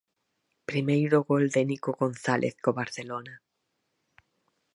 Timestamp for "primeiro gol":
0.69-1.43